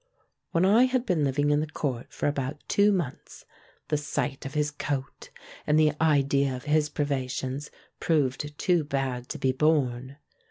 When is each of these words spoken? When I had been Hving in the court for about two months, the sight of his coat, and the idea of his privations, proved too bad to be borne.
When 0.49 0.65
I 0.65 0.85
had 0.85 1.05
been 1.05 1.25
Hving 1.25 1.51
in 1.51 1.59
the 1.59 1.67
court 1.67 2.11
for 2.11 2.25
about 2.25 2.63
two 2.67 2.91
months, 2.91 3.45
the 3.89 3.97
sight 3.97 4.47
of 4.47 4.55
his 4.55 4.71
coat, 4.71 5.29
and 5.67 5.79
the 5.79 5.93
idea 6.03 6.55
of 6.55 6.63
his 6.63 6.89
privations, 6.89 7.69
proved 7.99 8.57
too 8.57 8.83
bad 8.83 9.29
to 9.29 9.37
be 9.37 9.51
borne. 9.51 10.17